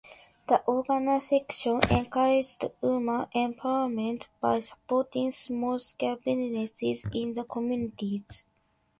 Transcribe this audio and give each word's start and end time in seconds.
The 0.47 0.67
organisation 0.67 1.79
encouraged 1.91 2.65
women 2.81 3.27
empowerment 3.35 4.29
by 4.39 4.59
supporting 4.59 5.31
small 5.31 5.77
scale 5.77 6.15
businesses 6.15 7.05
in 7.13 7.35
the 7.35 7.43
communities. 7.43 8.45